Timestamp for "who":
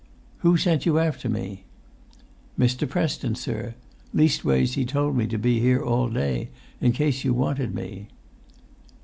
0.39-0.57